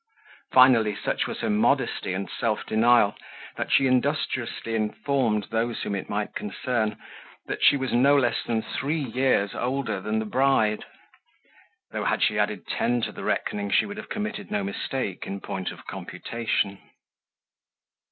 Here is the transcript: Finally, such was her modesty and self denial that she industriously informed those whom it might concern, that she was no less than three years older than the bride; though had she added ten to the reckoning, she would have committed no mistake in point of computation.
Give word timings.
Finally, 0.51 0.95
such 0.95 1.27
was 1.27 1.41
her 1.41 1.49
modesty 1.51 2.11
and 2.15 2.27
self 2.27 2.65
denial 2.65 3.15
that 3.55 3.71
she 3.71 3.85
industriously 3.85 4.73
informed 4.73 5.43
those 5.51 5.83
whom 5.83 5.93
it 5.93 6.09
might 6.09 6.33
concern, 6.33 6.97
that 7.45 7.61
she 7.63 7.77
was 7.77 7.93
no 7.93 8.17
less 8.17 8.41
than 8.43 8.63
three 8.63 8.99
years 9.03 9.53
older 9.53 10.01
than 10.01 10.17
the 10.17 10.25
bride; 10.25 10.85
though 11.91 12.05
had 12.05 12.23
she 12.23 12.39
added 12.39 12.65
ten 12.65 12.99
to 12.99 13.11
the 13.11 13.23
reckoning, 13.23 13.69
she 13.69 13.85
would 13.85 13.97
have 13.97 14.09
committed 14.09 14.49
no 14.49 14.63
mistake 14.63 15.27
in 15.27 15.39
point 15.39 15.69
of 15.71 15.85
computation. 15.85 16.79